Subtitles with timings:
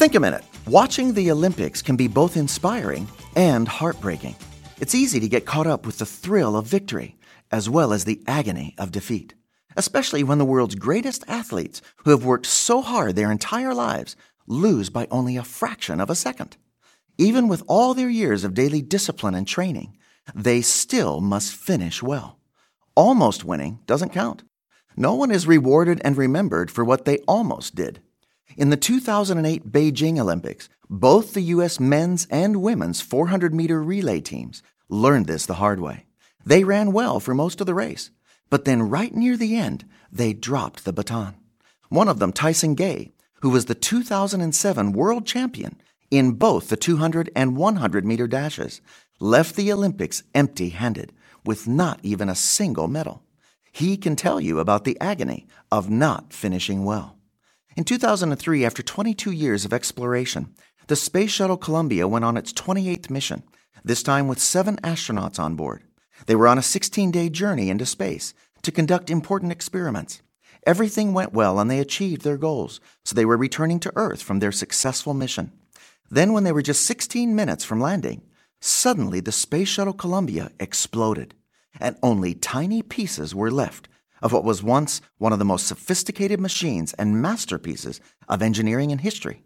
[0.00, 0.44] Think a minute.
[0.66, 3.06] Watching the Olympics can be both inspiring
[3.36, 4.34] and heartbreaking.
[4.80, 7.18] It's easy to get caught up with the thrill of victory,
[7.52, 9.34] as well as the agony of defeat,
[9.76, 14.16] especially when the world's greatest athletes, who have worked so hard their entire lives,
[14.46, 16.56] lose by only a fraction of a second.
[17.18, 19.98] Even with all their years of daily discipline and training,
[20.34, 22.38] they still must finish well.
[22.94, 24.44] Almost winning doesn't count.
[24.96, 28.00] No one is rewarded and remembered for what they almost did.
[28.56, 31.78] In the 2008 Beijing Olympics, both the U.S.
[31.78, 36.06] men's and women's 400 meter relay teams learned this the hard way.
[36.44, 38.10] They ran well for most of the race,
[38.48, 41.36] but then right near the end, they dropped the baton.
[41.88, 45.80] One of them, Tyson Gay, who was the 2007 world champion
[46.10, 48.80] in both the 200 and 100 meter dashes,
[49.20, 51.12] left the Olympics empty handed
[51.44, 53.22] with not even a single medal.
[53.70, 57.19] He can tell you about the agony of not finishing well.
[57.80, 60.54] In 2003, after 22 years of exploration,
[60.88, 63.42] the Space Shuttle Columbia went on its 28th mission,
[63.82, 65.84] this time with seven astronauts on board.
[66.26, 70.20] They were on a 16 day journey into space to conduct important experiments.
[70.66, 74.40] Everything went well and they achieved their goals, so they were returning to Earth from
[74.40, 75.50] their successful mission.
[76.10, 78.20] Then, when they were just 16 minutes from landing,
[78.60, 81.34] suddenly the Space Shuttle Columbia exploded,
[81.80, 83.88] and only tiny pieces were left
[84.22, 88.98] of what was once one of the most sophisticated machines and masterpieces of engineering in
[88.98, 89.42] history.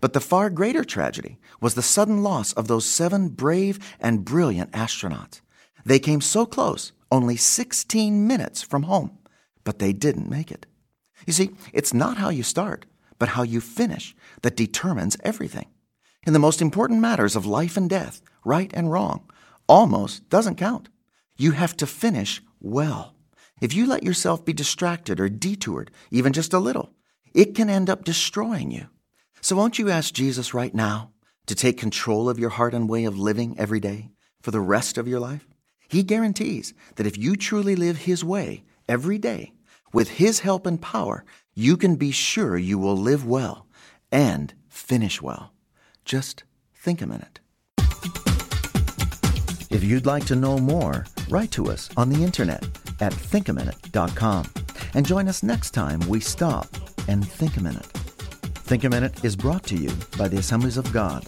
[0.00, 4.72] But the far greater tragedy was the sudden loss of those seven brave and brilliant
[4.72, 5.40] astronauts.
[5.84, 9.18] They came so close, only 16 minutes from home,
[9.64, 10.66] but they didn't make it.
[11.26, 12.86] You see, it's not how you start,
[13.18, 15.66] but how you finish that determines everything.
[16.26, 19.30] In the most important matters of life and death, right and wrong,
[19.66, 20.88] almost doesn't count.
[21.36, 23.14] You have to finish well.
[23.60, 26.92] If you let yourself be distracted or detoured, even just a little,
[27.34, 28.86] it can end up destroying you.
[29.40, 31.10] So won't you ask Jesus right now
[31.46, 34.96] to take control of your heart and way of living every day for the rest
[34.96, 35.46] of your life?
[35.88, 39.52] He guarantees that if you truly live His way every day,
[39.92, 41.24] with His help and power,
[41.54, 43.66] you can be sure you will live well
[44.12, 45.52] and finish well.
[46.04, 46.44] Just
[46.74, 47.40] think a minute.
[49.70, 52.66] If you'd like to know more, write to us on the internet
[53.00, 54.46] at thinkaminute.com
[54.94, 56.66] and join us next time we stop
[57.08, 57.86] and think a minute.
[58.68, 61.26] Think a Minute is brought to you by the Assemblies of God